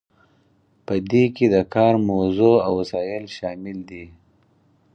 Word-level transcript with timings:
په 0.85 0.95
دې 1.11 1.23
کې 1.35 1.45
د 1.53 1.57
کار 1.73 1.93
موضوع 2.11 2.55
او 2.65 2.71
وسایل 2.81 3.25
شامل 3.37 3.77
دي. 3.89 4.05